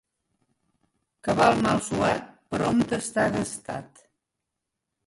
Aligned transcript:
Cabal 1.27 1.61
mal 1.67 1.83
suat 1.89 2.25
prompte 2.57 3.01
està 3.05 3.31
gastat. 3.39 4.05